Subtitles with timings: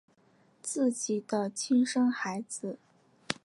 [0.63, 2.79] 自己的亲生孩子